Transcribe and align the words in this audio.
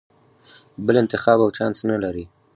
بل 0.85 0.95
انتخاب 1.03 1.37
او 1.43 1.49
چانس 1.57 1.79
نه 1.89 1.97
لرې. 2.03 2.25